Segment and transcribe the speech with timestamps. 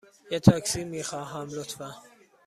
[0.31, 1.91] یه تاکسی می خواهم، لطفاً.